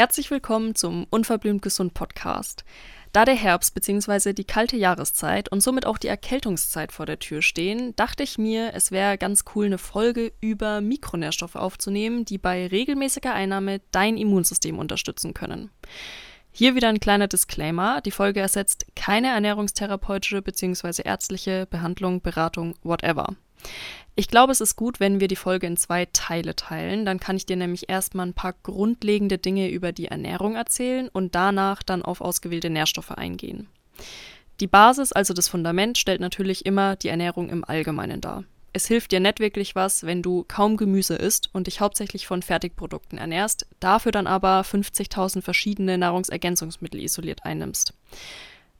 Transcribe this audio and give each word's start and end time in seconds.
Herzlich 0.00 0.30
willkommen 0.30 0.74
zum 0.74 1.06
Unverblümt 1.10 1.60
Gesund 1.60 1.92
Podcast. 1.92 2.64
Da 3.12 3.26
der 3.26 3.34
Herbst 3.34 3.74
bzw. 3.74 4.32
die 4.32 4.44
kalte 4.44 4.78
Jahreszeit 4.78 5.52
und 5.52 5.60
somit 5.60 5.84
auch 5.84 5.98
die 5.98 6.08
Erkältungszeit 6.08 6.90
vor 6.90 7.04
der 7.04 7.18
Tür 7.18 7.42
stehen, 7.42 7.94
dachte 7.96 8.22
ich 8.22 8.38
mir, 8.38 8.72
es 8.72 8.92
wäre 8.92 9.18
ganz 9.18 9.44
cool, 9.54 9.66
eine 9.66 9.76
Folge 9.76 10.32
über 10.40 10.80
Mikronährstoffe 10.80 11.56
aufzunehmen, 11.56 12.24
die 12.24 12.38
bei 12.38 12.66
regelmäßiger 12.66 13.34
Einnahme 13.34 13.82
dein 13.90 14.16
Immunsystem 14.16 14.78
unterstützen 14.78 15.34
können. 15.34 15.70
Hier 16.50 16.74
wieder 16.74 16.88
ein 16.88 17.00
kleiner 17.00 17.28
Disclaimer. 17.28 18.00
Die 18.00 18.10
Folge 18.10 18.40
ersetzt 18.40 18.86
keine 18.96 19.28
ernährungstherapeutische 19.28 20.40
bzw. 20.40 21.02
ärztliche 21.02 21.66
Behandlung, 21.66 22.22
Beratung, 22.22 22.74
whatever. 22.82 23.36
Ich 24.16 24.28
glaube, 24.28 24.52
es 24.52 24.60
ist 24.60 24.76
gut, 24.76 25.00
wenn 25.00 25.20
wir 25.20 25.28
die 25.28 25.36
Folge 25.36 25.66
in 25.66 25.76
zwei 25.76 26.06
Teile 26.12 26.54
teilen. 26.56 27.06
Dann 27.06 27.20
kann 27.20 27.36
ich 27.36 27.46
dir 27.46 27.56
nämlich 27.56 27.88
erstmal 27.88 28.26
ein 28.26 28.34
paar 28.34 28.54
grundlegende 28.62 29.38
Dinge 29.38 29.70
über 29.70 29.92
die 29.92 30.06
Ernährung 30.06 30.56
erzählen 30.56 31.08
und 31.08 31.34
danach 31.34 31.82
dann 31.82 32.02
auf 32.02 32.20
ausgewählte 32.20 32.70
Nährstoffe 32.70 33.12
eingehen. 33.12 33.68
Die 34.60 34.66
Basis, 34.66 35.12
also 35.12 35.32
das 35.32 35.48
Fundament, 35.48 35.96
stellt 35.96 36.20
natürlich 36.20 36.66
immer 36.66 36.96
die 36.96 37.08
Ernährung 37.08 37.48
im 37.48 37.64
Allgemeinen 37.64 38.20
dar. 38.20 38.44
Es 38.72 38.86
hilft 38.86 39.10
dir 39.10 39.20
nicht 39.20 39.40
wirklich 39.40 39.74
was, 39.74 40.04
wenn 40.04 40.22
du 40.22 40.44
kaum 40.46 40.76
Gemüse 40.76 41.16
isst 41.16 41.48
und 41.52 41.66
dich 41.66 41.80
hauptsächlich 41.80 42.26
von 42.26 42.42
Fertigprodukten 42.42 43.18
ernährst, 43.18 43.66
dafür 43.80 44.12
dann 44.12 44.26
aber 44.26 44.60
50.000 44.60 45.42
verschiedene 45.42 45.98
Nahrungsergänzungsmittel 45.98 47.02
isoliert 47.02 47.44
einnimmst. 47.44 47.94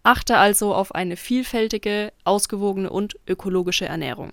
Achte 0.03 0.39
also 0.39 0.75
auf 0.75 0.95
eine 0.95 1.17
vielfältige, 1.17 2.13
ausgewogene 2.25 2.91
und 2.91 3.17
ökologische 3.27 3.87
Ernährung. 3.87 4.33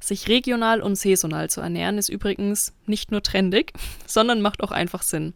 Sich 0.00 0.28
regional 0.28 0.82
und 0.82 0.96
saisonal 0.96 1.48
zu 1.48 1.60
ernähren 1.60 1.96
ist 1.96 2.08
übrigens 2.08 2.74
nicht 2.86 3.10
nur 3.10 3.22
trendig, 3.22 3.72
sondern 4.06 4.40
macht 4.40 4.62
auch 4.62 4.70
einfach 4.70 5.02
Sinn. 5.02 5.34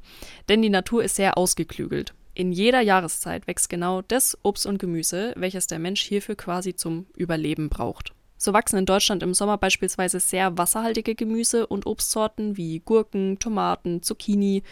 Denn 0.48 0.62
die 0.62 0.70
Natur 0.70 1.04
ist 1.04 1.16
sehr 1.16 1.38
ausgeklügelt. 1.38 2.12
In 2.34 2.52
jeder 2.52 2.80
Jahreszeit 2.80 3.46
wächst 3.46 3.68
genau 3.68 4.02
das 4.02 4.38
Obst 4.42 4.66
und 4.66 4.78
Gemüse, 4.78 5.32
welches 5.36 5.66
der 5.66 5.78
Mensch 5.78 6.02
hierfür 6.02 6.36
quasi 6.36 6.74
zum 6.74 7.06
Überleben 7.16 7.68
braucht. 7.68 8.12
So 8.36 8.52
wachsen 8.52 8.78
in 8.78 8.86
Deutschland 8.86 9.24
im 9.24 9.34
Sommer 9.34 9.58
beispielsweise 9.58 10.20
sehr 10.20 10.56
wasserhaltige 10.56 11.16
Gemüse 11.16 11.66
und 11.66 11.86
Obstsorten 11.86 12.56
wie 12.56 12.78
Gurken, 12.78 13.40
Tomaten, 13.40 14.02
Zucchini 14.04 14.62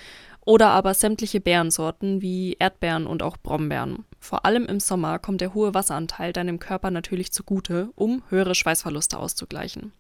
oder 0.47 0.69
aber 0.71 0.95
sämtliche 0.95 1.41
Beerensorten 1.41 2.23
wie 2.23 2.57
Erdbeeren 2.59 3.07
und 3.07 3.23
auch 3.23 3.37
Brombeeren. 3.37 4.07
Vor 4.21 4.47
allem 4.47 4.65
im 4.65 4.81
Sommer 4.81 5.19
kommt 5.19 5.43
der 5.43 5.53
hohe 5.53 5.75
Wasseranteil 5.75 6.33
deinem 6.33 6.59
Körper 6.59 6.91
natürlich 6.91 7.33
zugute, 7.33 7.91
um 7.97 8.23
höhere 8.31 8.55
Schweißverluste 8.55 9.19
auszugleichen. 9.19 9.93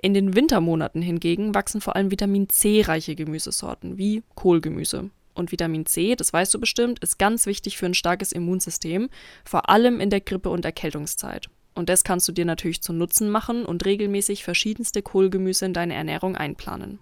In 0.00 0.14
den 0.14 0.34
Wintermonaten 0.34 1.02
hingegen 1.02 1.54
wachsen 1.54 1.80
vor 1.80 1.96
allem 1.96 2.10
Vitamin 2.10 2.48
C-reiche 2.48 3.14
Gemüsesorten 3.14 3.98
wie 3.98 4.22
Kohlgemüse. 4.34 5.10
Und 5.34 5.50
Vitamin 5.50 5.84
C, 5.84 6.14
das 6.14 6.32
weißt 6.32 6.54
du 6.54 6.60
bestimmt, 6.60 7.00
ist 7.00 7.18
ganz 7.18 7.46
wichtig 7.46 7.76
für 7.76 7.86
ein 7.86 7.94
starkes 7.94 8.32
Immunsystem, 8.32 9.08
vor 9.44 9.68
allem 9.68 10.00
in 10.00 10.10
der 10.10 10.20
Grippe- 10.20 10.50
und 10.50 10.64
Erkältungszeit. 10.64 11.48
Und 11.74 11.88
das 11.88 12.04
kannst 12.04 12.28
du 12.28 12.32
dir 12.32 12.44
natürlich 12.44 12.82
zu 12.82 12.92
Nutzen 12.92 13.30
machen 13.30 13.64
und 13.64 13.84
regelmäßig 13.84 14.44
verschiedenste 14.44 15.02
Kohlgemüse 15.02 15.64
in 15.64 15.72
deine 15.72 15.94
Ernährung 15.94 16.36
einplanen. 16.36 17.00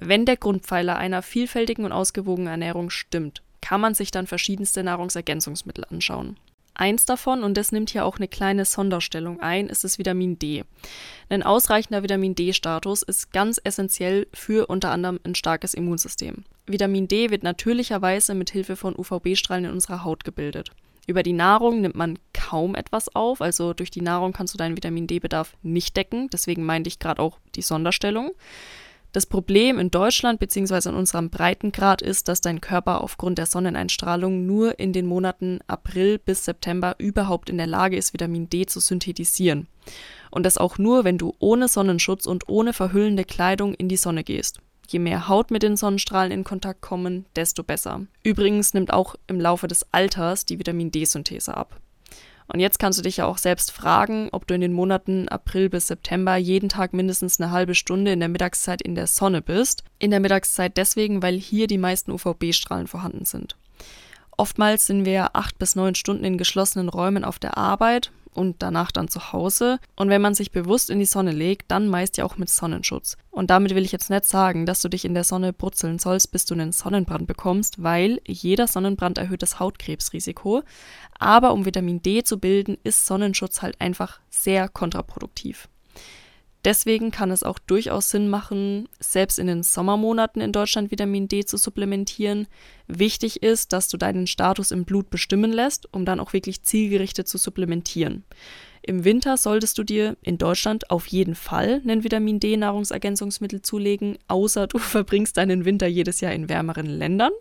Wenn 0.00 0.24
der 0.26 0.36
Grundpfeiler 0.36 0.96
einer 0.96 1.22
vielfältigen 1.22 1.84
und 1.84 1.92
ausgewogenen 1.92 2.48
Ernährung 2.48 2.90
stimmt, 2.90 3.42
kann 3.60 3.80
man 3.80 3.94
sich 3.94 4.10
dann 4.10 4.26
verschiedenste 4.26 4.82
Nahrungsergänzungsmittel 4.82 5.84
anschauen. 5.84 6.36
Eins 6.74 7.04
davon, 7.04 7.44
und 7.44 7.56
das 7.56 7.70
nimmt 7.70 7.90
hier 7.90 8.06
auch 8.06 8.16
eine 8.16 8.28
kleine 8.28 8.64
Sonderstellung 8.64 9.40
ein, 9.40 9.68
ist 9.68 9.84
das 9.84 9.98
Vitamin 9.98 10.38
D. 10.38 10.64
Ein 11.28 11.42
ausreichender 11.42 12.02
Vitamin 12.02 12.34
D-Status 12.34 13.02
ist 13.02 13.32
ganz 13.32 13.60
essentiell 13.62 14.26
für 14.32 14.66
unter 14.68 14.90
anderem 14.90 15.20
ein 15.24 15.34
starkes 15.34 15.74
Immunsystem. 15.74 16.44
Vitamin 16.66 17.08
D 17.08 17.30
wird 17.30 17.42
natürlicherweise 17.42 18.34
mit 18.34 18.50
Hilfe 18.50 18.76
von 18.76 18.96
UVB-Strahlen 18.96 19.66
in 19.66 19.70
unserer 19.70 20.02
Haut 20.02 20.24
gebildet. 20.24 20.70
Über 21.06 21.22
die 21.22 21.32
Nahrung 21.32 21.80
nimmt 21.80 21.96
man 21.96 22.18
kaum 22.32 22.74
etwas 22.74 23.14
auf, 23.14 23.42
also 23.42 23.74
durch 23.74 23.90
die 23.90 24.00
Nahrung 24.00 24.32
kannst 24.32 24.54
du 24.54 24.58
deinen 24.58 24.76
Vitamin 24.76 25.06
D-Bedarf 25.06 25.56
nicht 25.62 25.96
decken, 25.96 26.30
deswegen 26.30 26.64
meinte 26.64 26.88
ich 26.88 26.98
gerade 26.98 27.20
auch 27.20 27.38
die 27.54 27.62
Sonderstellung. 27.62 28.30
Das 29.12 29.26
Problem 29.26 29.78
in 29.78 29.90
Deutschland 29.90 30.40
bzw. 30.40 30.88
in 30.88 30.94
unserem 30.94 31.28
Breitengrad 31.28 32.00
ist, 32.00 32.28
dass 32.28 32.40
dein 32.40 32.62
Körper 32.62 33.02
aufgrund 33.02 33.36
der 33.36 33.44
Sonneneinstrahlung 33.44 34.46
nur 34.46 34.78
in 34.78 34.94
den 34.94 35.04
Monaten 35.06 35.60
April 35.66 36.18
bis 36.18 36.46
September 36.46 36.94
überhaupt 36.96 37.50
in 37.50 37.58
der 37.58 37.66
Lage 37.66 37.96
ist, 37.96 38.14
Vitamin 38.14 38.48
D 38.48 38.64
zu 38.64 38.80
synthetisieren. 38.80 39.68
Und 40.30 40.46
das 40.46 40.56
auch 40.56 40.78
nur, 40.78 41.04
wenn 41.04 41.18
du 41.18 41.34
ohne 41.40 41.68
Sonnenschutz 41.68 42.26
und 42.26 42.48
ohne 42.48 42.72
verhüllende 42.72 43.24
Kleidung 43.24 43.74
in 43.74 43.88
die 43.88 43.98
Sonne 43.98 44.24
gehst. 44.24 44.60
Je 44.88 44.98
mehr 44.98 45.28
Haut 45.28 45.50
mit 45.50 45.62
den 45.62 45.76
Sonnenstrahlen 45.76 46.32
in 46.32 46.42
Kontakt 46.42 46.80
kommen, 46.80 47.26
desto 47.36 47.62
besser. 47.62 48.06
Übrigens 48.22 48.72
nimmt 48.72 48.94
auch 48.94 49.14
im 49.26 49.38
Laufe 49.38 49.68
des 49.68 49.86
Alters 49.92 50.46
die 50.46 50.58
Vitamin 50.58 50.90
D-Synthese 50.90 51.54
ab. 51.54 51.78
Und 52.52 52.60
jetzt 52.60 52.78
kannst 52.78 52.98
du 52.98 53.02
dich 53.02 53.16
ja 53.16 53.24
auch 53.24 53.38
selbst 53.38 53.72
fragen, 53.72 54.28
ob 54.32 54.46
du 54.46 54.54
in 54.54 54.60
den 54.60 54.74
Monaten 54.74 55.26
April 55.28 55.70
bis 55.70 55.86
September 55.86 56.36
jeden 56.36 56.68
Tag 56.68 56.92
mindestens 56.92 57.40
eine 57.40 57.50
halbe 57.50 57.74
Stunde 57.74 58.12
in 58.12 58.20
der 58.20 58.28
Mittagszeit 58.28 58.82
in 58.82 58.94
der 58.94 59.06
Sonne 59.06 59.40
bist. 59.40 59.84
In 59.98 60.10
der 60.10 60.20
Mittagszeit 60.20 60.76
deswegen, 60.76 61.22
weil 61.22 61.38
hier 61.38 61.66
die 61.66 61.78
meisten 61.78 62.10
UVB-Strahlen 62.12 62.88
vorhanden 62.88 63.24
sind. 63.24 63.56
Oftmals 64.36 64.86
sind 64.86 65.04
wir 65.04 65.36
acht 65.36 65.58
bis 65.58 65.76
neun 65.76 65.94
Stunden 65.94 66.24
in 66.24 66.38
geschlossenen 66.38 66.88
Räumen 66.88 67.24
auf 67.24 67.38
der 67.38 67.56
Arbeit 67.58 68.10
und 68.34 68.62
danach 68.62 68.90
dann 68.92 69.08
zu 69.08 69.32
Hause. 69.32 69.78
Und 69.94 70.08
wenn 70.08 70.22
man 70.22 70.34
sich 70.34 70.52
bewusst 70.52 70.90
in 70.90 70.98
die 70.98 71.04
Sonne 71.04 71.32
legt, 71.32 71.70
dann 71.70 71.88
meist 71.88 72.16
ja 72.16 72.24
auch 72.24 72.38
mit 72.38 72.48
Sonnenschutz. 72.48 73.16
Und 73.30 73.50
damit 73.50 73.74
will 73.74 73.84
ich 73.84 73.92
jetzt 73.92 74.10
nicht 74.10 74.24
sagen, 74.24 74.66
dass 74.66 74.82
du 74.82 74.88
dich 74.88 75.04
in 75.04 75.14
der 75.14 75.24
Sonne 75.24 75.52
brutzeln 75.52 75.98
sollst, 75.98 76.32
bis 76.32 76.44
du 76.44 76.54
einen 76.54 76.72
Sonnenbrand 76.72 77.26
bekommst, 77.26 77.82
weil 77.82 78.20
jeder 78.26 78.66
Sonnenbrand 78.66 79.18
erhöht 79.18 79.42
das 79.42 79.60
Hautkrebsrisiko. 79.60 80.62
Aber 81.18 81.52
um 81.52 81.64
Vitamin 81.64 82.02
D 82.02 82.24
zu 82.24 82.38
bilden, 82.38 82.78
ist 82.84 83.06
Sonnenschutz 83.06 83.62
halt 83.62 83.80
einfach 83.80 84.20
sehr 84.30 84.68
kontraproduktiv. 84.68 85.68
Deswegen 86.64 87.10
kann 87.10 87.32
es 87.32 87.42
auch 87.42 87.58
durchaus 87.58 88.10
Sinn 88.10 88.28
machen, 88.28 88.88
selbst 89.00 89.40
in 89.40 89.48
den 89.48 89.64
Sommermonaten 89.64 90.40
in 90.40 90.52
Deutschland 90.52 90.92
Vitamin 90.92 91.26
D 91.26 91.44
zu 91.44 91.56
supplementieren. 91.56 92.46
Wichtig 92.86 93.42
ist, 93.42 93.72
dass 93.72 93.88
du 93.88 93.96
deinen 93.96 94.28
Status 94.28 94.70
im 94.70 94.84
Blut 94.84 95.10
bestimmen 95.10 95.52
lässt, 95.52 95.92
um 95.92 96.04
dann 96.04 96.20
auch 96.20 96.32
wirklich 96.32 96.62
zielgerichtet 96.62 97.26
zu 97.26 97.36
supplementieren. 97.36 98.24
Im 98.82 99.04
Winter 99.04 99.36
solltest 99.36 99.78
du 99.78 99.84
dir 99.84 100.16
in 100.22 100.38
Deutschland 100.38 100.90
auf 100.90 101.06
jeden 101.06 101.34
Fall 101.34 101.80
einen 101.82 102.04
Vitamin 102.04 102.38
D 102.38 102.56
Nahrungsergänzungsmittel 102.56 103.62
zulegen, 103.62 104.18
außer 104.28 104.68
du 104.68 104.78
verbringst 104.78 105.36
deinen 105.36 105.64
Winter 105.64 105.88
jedes 105.88 106.20
Jahr 106.20 106.32
in 106.32 106.48
wärmeren 106.48 106.86
Ländern. 106.86 107.32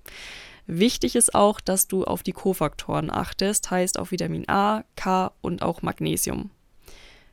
Wichtig 0.65 1.15
ist 1.15 1.35
auch, 1.35 1.59
dass 1.59 1.87
du 1.87 2.05
auf 2.05 2.23
die 2.23 2.31
Kofaktoren 2.31 3.11
achtest, 3.11 3.69
heißt 3.69 3.99
auf 3.99 4.11
Vitamin 4.11 4.47
A, 4.47 4.83
K 4.95 5.31
und 5.41 5.61
auch 5.61 5.81
Magnesium. 5.81 6.51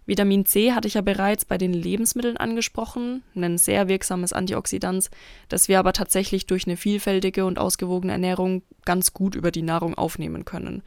Vitamin 0.09 0.47
C 0.47 0.73
hatte 0.73 0.89
ich 0.89 0.95
ja 0.95 1.03
bereits 1.03 1.45
bei 1.45 1.59
den 1.59 1.75
Lebensmitteln 1.75 2.39
angesprochen, 2.39 3.23
ein 3.37 3.59
sehr 3.59 3.89
wirksames 3.89 4.33
Antioxidant, 4.33 5.11
das 5.51 5.69
wir 5.69 5.79
aber 5.79 5.93
tatsächlich 5.93 6.47
durch 6.47 6.67
eine 6.67 6.79
vielfältige 6.79 7.45
und 7.45 7.59
ausgewogene 7.59 8.13
Ernährung 8.13 8.63
ganz 8.89 9.13
gut 9.13 9.35
über 9.35 9.51
die 9.51 9.61
Nahrung 9.61 9.93
aufnehmen 9.99 10.47
können. 10.47 10.83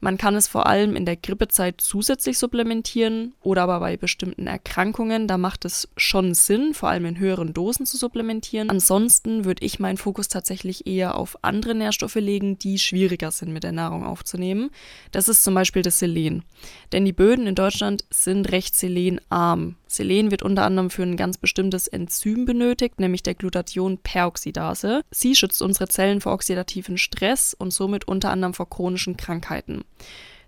Man 0.00 0.16
kann 0.16 0.34
es 0.34 0.48
vor 0.48 0.64
allem 0.64 0.96
in 0.96 1.04
der 1.04 1.16
Grippezeit 1.16 1.82
zusätzlich 1.82 2.38
supplementieren 2.38 3.34
oder 3.42 3.64
aber 3.64 3.78
bei 3.80 3.98
bestimmten 3.98 4.46
Erkrankungen, 4.46 5.28
da 5.28 5.36
macht 5.36 5.66
es 5.66 5.90
schon 5.98 6.32
Sinn, 6.32 6.72
vor 6.72 6.88
allem 6.88 7.04
in 7.04 7.18
höheren 7.18 7.52
Dosen 7.52 7.84
zu 7.84 7.98
supplementieren. 7.98 8.70
Ansonsten 8.70 9.44
würde 9.44 9.66
ich 9.66 9.78
meinen 9.78 9.98
Fokus 9.98 10.28
tatsächlich 10.28 10.86
eher 10.86 11.14
auf 11.14 11.36
andere 11.42 11.74
Nährstoffe 11.74 12.14
legen, 12.14 12.58
die 12.58 12.78
schwieriger 12.78 13.30
sind 13.30 13.52
mit 13.52 13.64
der 13.64 13.72
Nahrung 13.72 14.06
aufzunehmen. 14.06 14.70
Das 15.10 15.28
ist 15.28 15.44
zum 15.44 15.52
Beispiel 15.54 15.82
das 15.82 15.98
Selen. 15.98 16.44
Denn 16.92 17.04
die 17.04 17.12
Böden 17.12 17.46
in 17.46 17.54
Deutschland 17.54 18.06
sind 18.08 18.50
recht 18.50 18.74
selenarm. 18.74 19.76
Selen 19.88 20.30
wird 20.30 20.42
unter 20.42 20.64
anderem 20.64 20.88
für 20.88 21.02
ein 21.02 21.18
ganz 21.18 21.36
bestimmtes 21.36 21.86
Enzym 21.86 22.46
benötigt, 22.46 22.98
nämlich 22.98 23.22
der 23.22 23.34
Glutathion-Peroxidase. 23.34 25.02
Sie 25.10 25.34
schützt 25.34 25.60
unsere 25.60 25.88
Zellen 25.88 26.22
vor 26.22 26.32
oxidativen 26.32 26.96
Stress 26.96 27.41
und 27.54 27.72
somit 27.72 28.06
unter 28.06 28.30
anderem 28.30 28.54
vor 28.54 28.68
chronischen 28.68 29.16
Krankheiten. 29.16 29.82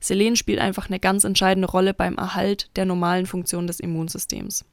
Selen 0.01 0.37
spielt 0.37 0.59
einfach 0.59 0.89
eine 0.89 1.01
ganz 1.01 1.25
entscheidende 1.25 1.69
Rolle 1.69 1.95
beim 1.95 2.17
Erhalt 2.17 2.69
der 2.77 2.85
normalen 2.85 3.25
Funktion 3.25 3.67
des 3.67 3.81
Immunsystems. 3.81 4.65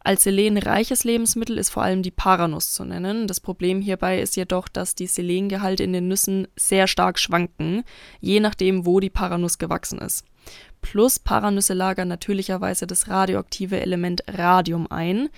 Als 0.00 0.24
selenreiches 0.24 1.04
Lebensmittel 1.04 1.56
ist 1.56 1.70
vor 1.70 1.82
allem 1.82 2.02
die 2.02 2.10
Paranuss 2.10 2.74
zu 2.74 2.84
nennen. 2.84 3.26
Das 3.26 3.40
Problem 3.40 3.80
hierbei 3.80 4.20
ist 4.20 4.36
jedoch, 4.36 4.68
dass 4.68 4.94
die 4.94 5.06
Selengehalte 5.06 5.82
in 5.82 5.94
den 5.94 6.08
Nüssen 6.08 6.46
sehr 6.56 6.86
stark 6.86 7.18
schwanken, 7.18 7.84
je 8.20 8.40
nachdem, 8.40 8.84
wo 8.84 9.00
die 9.00 9.10
Paranuss 9.10 9.56
gewachsen 9.58 9.98
ist. 9.98 10.24
Plus 10.82 11.18
Paranüsse 11.18 11.74
lagern 11.74 12.08
natürlicherweise 12.08 12.86
das 12.86 13.08
radioaktive 13.08 13.80
Element 13.80 14.22
Radium 14.28 14.86
ein. 14.90 15.30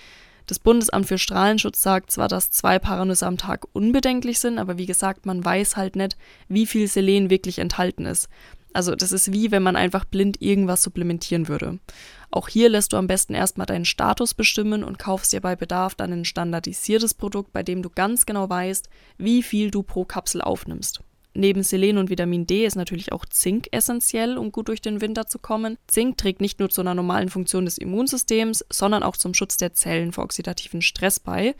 Das 0.48 0.58
Bundesamt 0.58 1.04
für 1.04 1.18
Strahlenschutz 1.18 1.82
sagt 1.82 2.10
zwar, 2.10 2.26
dass 2.26 2.50
zwei 2.50 2.78
Paranüsse 2.78 3.26
am 3.26 3.36
Tag 3.36 3.66
unbedenklich 3.74 4.40
sind, 4.40 4.58
aber 4.58 4.78
wie 4.78 4.86
gesagt, 4.86 5.26
man 5.26 5.44
weiß 5.44 5.76
halt 5.76 5.94
nicht, 5.94 6.16
wie 6.48 6.64
viel 6.64 6.88
Selen 6.88 7.28
wirklich 7.28 7.58
enthalten 7.58 8.06
ist. 8.06 8.30
Also 8.72 8.94
das 8.94 9.12
ist 9.12 9.30
wie, 9.30 9.50
wenn 9.50 9.62
man 9.62 9.76
einfach 9.76 10.06
blind 10.06 10.40
irgendwas 10.40 10.82
supplementieren 10.82 11.48
würde. 11.48 11.78
Auch 12.30 12.48
hier 12.48 12.70
lässt 12.70 12.94
du 12.94 12.96
am 12.96 13.06
besten 13.06 13.34
erstmal 13.34 13.66
deinen 13.66 13.84
Status 13.84 14.32
bestimmen 14.32 14.84
und 14.84 14.98
kaufst 14.98 15.34
dir 15.34 15.42
bei 15.42 15.54
Bedarf 15.54 15.94
dann 15.94 16.14
ein 16.14 16.24
standardisiertes 16.24 17.12
Produkt, 17.12 17.52
bei 17.52 17.62
dem 17.62 17.82
du 17.82 17.90
ganz 17.90 18.24
genau 18.24 18.48
weißt, 18.48 18.88
wie 19.18 19.42
viel 19.42 19.70
du 19.70 19.82
pro 19.82 20.06
Kapsel 20.06 20.40
aufnimmst. 20.40 21.02
Neben 21.34 21.62
Selen 21.62 21.98
und 21.98 22.10
Vitamin 22.10 22.46
D 22.46 22.64
ist 22.64 22.74
natürlich 22.74 23.12
auch 23.12 23.24
Zink 23.24 23.68
essentiell, 23.70 24.38
um 24.38 24.50
gut 24.50 24.68
durch 24.68 24.80
den 24.80 25.00
Winter 25.00 25.26
zu 25.26 25.38
kommen. 25.38 25.78
Zink 25.86 26.16
trägt 26.16 26.40
nicht 26.40 26.58
nur 26.58 26.70
zu 26.70 26.80
einer 26.80 26.94
normalen 26.94 27.28
Funktion 27.28 27.64
des 27.64 27.78
Immunsystems, 27.78 28.64
sondern 28.70 29.02
auch 29.02 29.16
zum 29.16 29.34
Schutz 29.34 29.56
der 29.56 29.72
Zellen 29.72 30.12
vor 30.12 30.24
oxidativen 30.24 30.82
Stress 30.82 31.20
bei. 31.20 31.54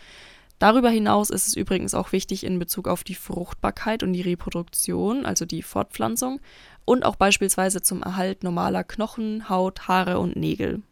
Darüber 0.58 0.90
hinaus 0.90 1.30
ist 1.30 1.46
es 1.46 1.54
übrigens 1.54 1.94
auch 1.94 2.10
wichtig 2.10 2.44
in 2.44 2.58
Bezug 2.58 2.88
auf 2.88 3.04
die 3.04 3.14
Fruchtbarkeit 3.14 4.02
und 4.02 4.12
die 4.12 4.22
Reproduktion, 4.22 5.24
also 5.24 5.44
die 5.44 5.62
Fortpflanzung, 5.62 6.40
und 6.84 7.04
auch 7.04 7.16
beispielsweise 7.16 7.80
zum 7.80 8.02
Erhalt 8.02 8.42
normaler 8.42 8.82
Knochen, 8.82 9.48
Haut, 9.48 9.86
Haare 9.86 10.18
und 10.18 10.34
Nägel. 10.34 10.82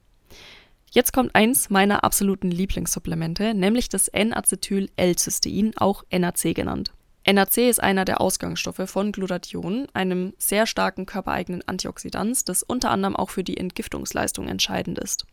Jetzt 0.92 1.12
kommt 1.12 1.34
eins 1.34 1.68
meiner 1.68 2.04
absoluten 2.04 2.50
Lieblingssupplemente, 2.50 3.54
nämlich 3.54 3.88
das 3.88 4.06
N-Acetyl-L-Cystein, 4.08 5.72
auch 5.76 6.04
NAC 6.12 6.54
genannt. 6.54 6.92
NAC 7.28 7.58
ist 7.58 7.82
einer 7.82 8.04
der 8.04 8.20
Ausgangsstoffe 8.20 8.82
von 8.88 9.10
Glutathion, 9.10 9.88
einem 9.94 10.32
sehr 10.38 10.64
starken 10.66 11.06
körpereigenen 11.06 11.66
Antioxidant, 11.66 12.48
das 12.48 12.62
unter 12.62 12.90
anderem 12.90 13.16
auch 13.16 13.30
für 13.30 13.42
die 13.42 13.56
Entgiftungsleistung 13.56 14.46
entscheidend 14.46 14.98
ist. 14.98 15.26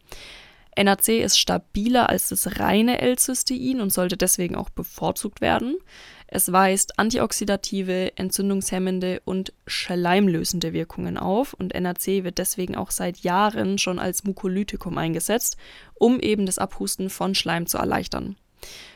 NAC 0.76 1.10
ist 1.10 1.38
stabiler 1.38 2.10
als 2.10 2.30
das 2.30 2.60
reine 2.60 3.00
L-Cystein 3.00 3.80
und 3.80 3.94
sollte 3.94 4.18
deswegen 4.18 4.56
auch 4.56 4.72
bevorzugt 4.72 5.40
werden. 5.40 5.78
Es 6.26 6.52
weist 6.52 6.98
antioxidative, 6.98 8.18
entzündungshemmende 8.18 9.22
und 9.24 9.54
schleimlösende 9.68 10.74
Wirkungen 10.74 11.20
auf 11.20 11.54
und 11.54 11.80
NAC 11.80 12.24
wird 12.24 12.40
deswegen 12.40 12.76
auch 12.76 12.90
seit 12.90 13.20
Jahren 13.20 13.78
schon 13.78 14.00
als 14.00 14.24
Mukolytikum 14.24 14.98
eingesetzt, 14.98 15.58
um 15.94 16.20
eben 16.20 16.48
das 16.48 16.58
Abhusten 16.58 17.12
von 17.12 17.36
Schleim 17.36 17.68
zu 17.68 17.78
erleichtern. 17.78 18.36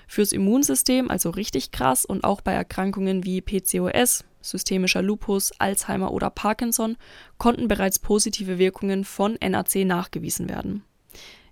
Fürs 0.07 0.31
Immunsystem 0.31 1.09
also 1.09 1.29
richtig 1.29 1.71
krass 1.71 2.05
und 2.05 2.23
auch 2.23 2.41
bei 2.41 2.53
Erkrankungen 2.53 3.23
wie 3.25 3.41
PCOS, 3.41 4.23
systemischer 4.41 5.01
Lupus, 5.01 5.51
Alzheimer 5.59 6.11
oder 6.11 6.29
Parkinson 6.29 6.95
konnten 7.37 7.67
bereits 7.67 7.99
positive 7.99 8.57
Wirkungen 8.57 9.03
von 9.03 9.37
NAC 9.41 9.85
nachgewiesen 9.85 10.49
werden. 10.49 10.83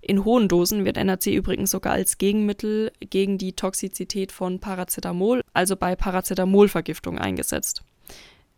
In 0.01 0.23
hohen 0.23 0.47
Dosen 0.47 0.85
wird 0.85 1.03
NAC 1.03 1.25
übrigens 1.27 1.71
sogar 1.71 1.93
als 1.93 2.17
Gegenmittel 2.19 2.91
gegen 2.99 3.37
die 3.37 3.53
Toxizität 3.53 4.31
von 4.31 4.59
Paracetamol, 4.59 5.41
also 5.53 5.75
bei 5.75 5.95
Paracetamolvergiftung, 5.95 7.17
eingesetzt. 7.17 7.83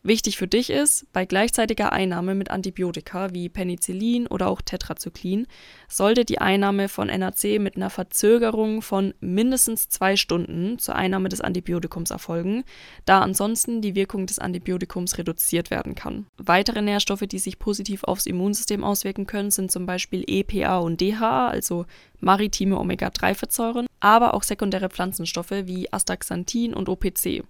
Wichtig 0.08 0.38
für 0.38 0.48
dich 0.48 0.70
ist, 0.70 1.06
bei 1.12 1.26
gleichzeitiger 1.26 1.92
Einnahme 1.92 2.34
mit 2.34 2.50
Antibiotika 2.50 3.34
wie 3.34 3.50
Penicillin 3.50 4.26
oder 4.28 4.48
auch 4.48 4.62
Tetrazyklin 4.62 5.48
sollte 5.90 6.24
die 6.24 6.40
Einnahme 6.40 6.88
von 6.88 7.08
NAC 7.08 7.60
mit 7.60 7.76
einer 7.76 7.90
Verzögerung 7.90 8.82
von 8.82 9.14
mindestens 9.20 9.90
zwei 9.90 10.16
Stunden 10.16 10.80
zur 10.80 10.96
Einnahme 10.96 11.28
des 11.28 11.42
Antibiotikums 11.42 12.12
erfolgen, 12.12 12.64
da 13.04 13.20
ansonsten 13.20 13.82
die 13.82 13.96
Wirkung 13.96 14.28
des 14.28 14.40
Antibiotikums 14.40 15.18
reduziert 15.18 15.72
werden 15.72 15.94
kann. 15.94 16.26
Weitere 16.38 16.82
Nährstoffe, 16.82 17.28
die 17.30 17.40
sich 17.40 17.60
positiv 17.60 18.06
aufs 18.06 18.28
Immunsystem 18.28 18.86
auswirken 18.86 19.28
können, 19.28 19.52
sind 19.52 19.74
zum 19.74 19.86
Beispiel 19.86 20.24
EPA 20.26 20.78
und 20.78 21.02
DHA, 21.02 21.50
also 21.50 21.86
maritime 22.22 22.80
Omega-3-Fettsäuren, 22.80 23.88
aber 24.00 24.36
auch 24.36 24.44
sekundäre 24.44 24.88
Pflanzenstoffe 24.88 25.52
wie 25.66 25.92
Astaxanthin 25.92 26.74
und 26.74 26.88
OPC. 26.88 27.44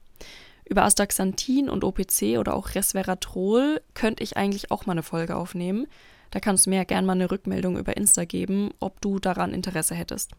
Über 0.69 0.83
Astaxanthin 0.83 1.69
und 1.69 1.83
OPC 1.83 2.37
oder 2.37 2.53
auch 2.53 2.75
Resveratrol 2.75 3.81
könnte 3.93 4.23
ich 4.23 4.35
eigentlich 4.35 4.69
auch 4.69 4.85
mal 4.85 4.93
eine 4.93 5.03
Folge 5.03 5.35
aufnehmen. 5.35 5.87
Da 6.31 6.41
kannst 6.41 6.65
du 6.65 6.71
mir 6.71 6.77
ja 6.77 6.83
gerne 6.83 7.07
mal 7.07 7.13
eine 7.13 7.31
Rückmeldung 7.31 7.77
über 7.77 7.95
Insta 7.95 8.25
geben, 8.25 8.71
ob 8.79 8.99
du 8.99 9.19
daran 9.19 9.53
Interesse 9.53 9.95
hättest. 9.95 10.31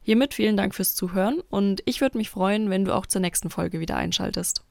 Hiermit 0.00 0.32
vielen 0.34 0.56
Dank 0.56 0.74
fürs 0.74 0.94
Zuhören 0.94 1.40
und 1.50 1.82
ich 1.84 2.00
würde 2.00 2.16
mich 2.16 2.30
freuen, 2.30 2.70
wenn 2.70 2.86
du 2.86 2.94
auch 2.94 3.06
zur 3.06 3.20
nächsten 3.20 3.50
Folge 3.50 3.78
wieder 3.78 3.96
einschaltest. 3.96 4.64